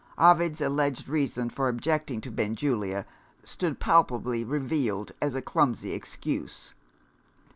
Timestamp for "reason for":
1.07-1.67